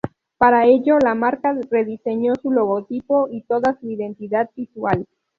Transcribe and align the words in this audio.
Para 0.39 0.65
ello, 0.65 0.97
la 0.97 1.13
marca 1.13 1.53
rediseñó 1.69 2.33
su 2.41 2.49
logotipo 2.49 3.27
y 3.29 3.43
toda 3.43 3.77
su 3.79 3.91
identidad 3.91 4.49
visual. 4.55 5.05